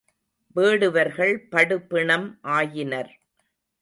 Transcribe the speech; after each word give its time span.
வேடுவர்கள் 0.55 1.33
படு 1.49 1.77
பிணம் 1.81 2.27
ஆயினர். 2.41 3.13